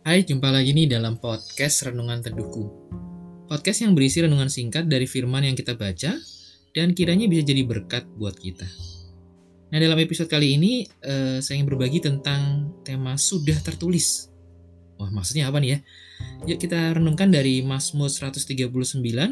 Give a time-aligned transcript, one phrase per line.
[0.00, 2.72] Hai, jumpa lagi nih dalam podcast Renungan Teduhku.
[3.44, 6.16] Podcast yang berisi renungan singkat dari firman yang kita baca
[6.72, 8.64] dan kiranya bisa jadi berkat buat kita.
[9.68, 14.32] Nah, dalam episode kali ini eh, saya ingin berbagi tentang tema sudah tertulis.
[14.96, 15.78] Wah, maksudnya apa nih ya?
[16.48, 18.72] Yuk kita renungkan dari Mazmur 139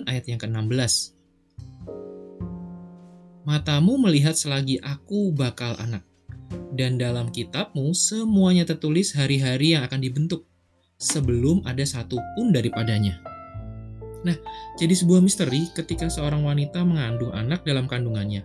[0.05, 1.17] ayat yang ke-16.
[3.49, 6.05] Matamu melihat selagi aku bakal anak
[6.77, 10.45] dan dalam kitabmu semuanya tertulis hari-hari yang akan dibentuk
[10.99, 13.23] sebelum ada satu pun daripadanya.
[14.27, 14.35] Nah,
[14.75, 18.43] jadi sebuah misteri ketika seorang wanita mengandung anak dalam kandungannya,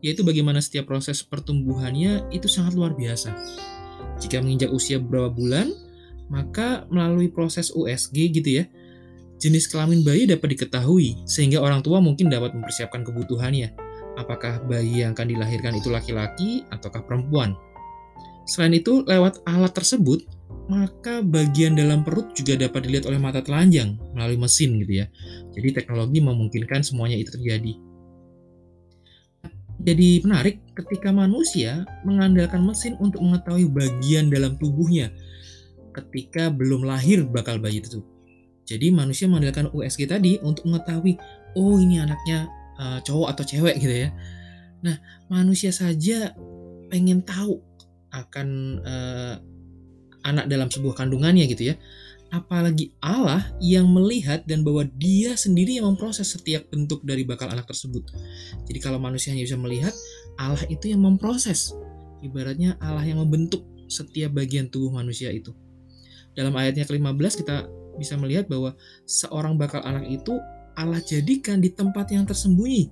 [0.00, 3.36] yaitu bagaimana setiap proses pertumbuhannya itu sangat luar biasa.
[4.16, 5.76] Jika menginjak usia beberapa bulan,
[6.32, 8.64] maka melalui proses USG gitu ya,
[9.36, 13.76] jenis kelamin bayi dapat diketahui sehingga orang tua mungkin dapat mempersiapkan kebutuhannya
[14.16, 17.56] apakah bayi yang akan dilahirkan itu laki-laki ataukah perempuan.
[18.48, 20.24] Selain itu, lewat alat tersebut,
[20.70, 25.06] maka bagian dalam perut juga dapat dilihat oleh mata telanjang melalui mesin gitu ya.
[25.50, 27.74] Jadi teknologi memungkinkan semuanya itu terjadi.
[29.80, 35.10] Jadi menarik ketika manusia mengandalkan mesin untuk mengetahui bagian dalam tubuhnya
[35.90, 38.06] ketika belum lahir bakal bayi itu.
[38.62, 41.18] Jadi manusia mengandalkan USG tadi untuk mengetahui,
[41.58, 42.46] oh ini anaknya
[42.78, 44.14] uh, cowok atau cewek gitu ya.
[44.86, 44.94] Nah,
[45.26, 46.30] manusia saja
[46.86, 47.58] pengen tahu
[48.14, 48.48] akan
[48.86, 49.34] uh,
[50.30, 51.76] anak dalam sebuah kandungannya gitu ya.
[52.30, 57.66] Apalagi Allah yang melihat dan bahwa dia sendiri yang memproses setiap bentuk dari bakal anak
[57.66, 58.06] tersebut.
[58.70, 59.90] Jadi kalau manusia hanya bisa melihat,
[60.38, 61.74] Allah itu yang memproses.
[62.22, 65.50] Ibaratnya Allah yang membentuk setiap bagian tubuh manusia itu.
[66.38, 67.66] Dalam ayatnya ke-15 kita
[67.98, 70.38] bisa melihat bahwa seorang bakal anak itu
[70.78, 72.88] Allah jadikan di tempat yang tersembunyi.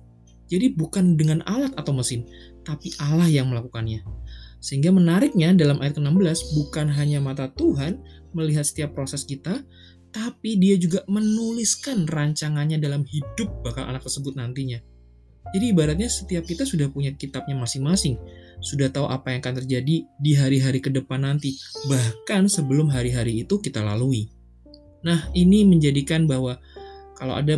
[0.49, 2.25] Jadi bukan dengan alat atau mesin,
[2.65, 4.01] tapi Allah yang melakukannya.
[4.59, 7.99] Sehingga menariknya dalam ayat ke-16 bukan hanya mata Tuhan
[8.35, 9.63] melihat setiap proses kita,
[10.09, 14.81] tapi dia juga menuliskan rancangannya dalam hidup bakal anak tersebut nantinya.
[15.49, 18.21] Jadi ibaratnya setiap kita sudah punya kitabnya masing-masing,
[18.61, 21.57] sudah tahu apa yang akan terjadi di hari-hari ke depan nanti,
[21.89, 24.29] bahkan sebelum hari-hari itu kita lalui.
[25.01, 26.59] Nah, ini menjadikan bahwa
[27.17, 27.57] kalau ada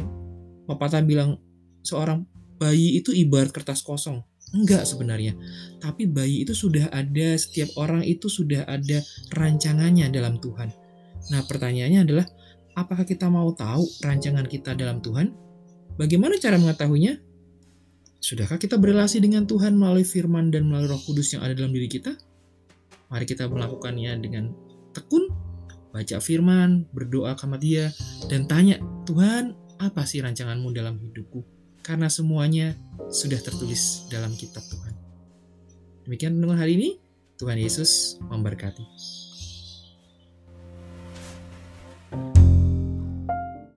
[0.69, 1.41] pepatah bilang
[1.83, 2.23] seorang
[2.61, 4.23] bayi itu ibarat kertas kosong.
[4.51, 5.35] Enggak sebenarnya.
[5.79, 8.99] Tapi bayi itu sudah ada, setiap orang itu sudah ada
[9.31, 10.69] rancangannya dalam Tuhan.
[11.31, 12.25] Nah pertanyaannya adalah,
[12.75, 15.31] apakah kita mau tahu rancangan kita dalam Tuhan?
[15.95, 17.15] Bagaimana cara mengetahuinya?
[18.21, 21.89] Sudahkah kita berrelasi dengan Tuhan melalui firman dan melalui roh kudus yang ada dalam diri
[21.89, 22.13] kita?
[23.09, 24.51] Mari kita melakukannya dengan
[24.93, 25.51] tekun
[25.91, 27.85] baca firman, berdoa kepada dia,
[28.31, 31.60] dan tanya, Tuhan, apa sih rancanganmu dalam hidupku?
[31.81, 32.77] Karena semuanya
[33.09, 34.93] sudah tertulis dalam kitab Tuhan.
[36.05, 36.89] Demikian renungan hari ini.
[37.41, 38.85] Tuhan Yesus memberkati.